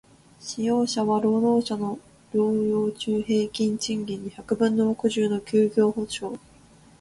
[0.39, 1.99] 使用者は、労働者の
[2.33, 6.39] 療養中平均賃金の百分の六十の休業補償